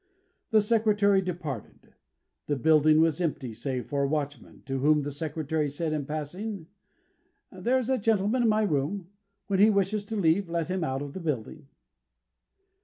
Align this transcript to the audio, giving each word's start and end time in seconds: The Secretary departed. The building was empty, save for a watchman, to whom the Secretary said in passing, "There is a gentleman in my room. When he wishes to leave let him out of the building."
The 0.49 0.61
Secretary 0.61 1.21
departed. 1.21 1.93
The 2.47 2.55
building 2.55 3.01
was 3.01 3.21
empty, 3.21 3.53
save 3.53 3.85
for 3.85 4.01
a 4.01 4.07
watchman, 4.07 4.63
to 4.65 4.79
whom 4.79 5.03
the 5.03 5.11
Secretary 5.11 5.69
said 5.69 5.93
in 5.93 6.07
passing, 6.07 6.65
"There 7.51 7.77
is 7.77 7.87
a 7.91 7.99
gentleman 7.99 8.41
in 8.41 8.49
my 8.49 8.63
room. 8.63 9.11
When 9.45 9.59
he 9.59 9.69
wishes 9.69 10.03
to 10.05 10.15
leave 10.15 10.49
let 10.49 10.69
him 10.69 10.83
out 10.83 11.03
of 11.03 11.13
the 11.13 11.19
building." 11.19 11.67